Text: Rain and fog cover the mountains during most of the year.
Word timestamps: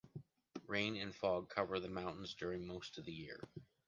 Rain 0.65 0.95
and 0.97 1.13
fog 1.13 1.47
cover 1.51 1.79
the 1.79 1.87
mountains 1.87 2.33
during 2.33 2.65
most 2.65 2.97
of 2.97 3.05
the 3.05 3.13
year. 3.13 3.39